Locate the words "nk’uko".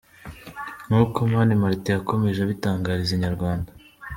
0.85-1.17